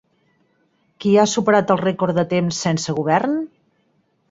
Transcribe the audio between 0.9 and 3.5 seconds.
Qui ha superat el rècord de temps sense govern?